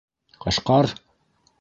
Ҡашҡар! 0.45 0.93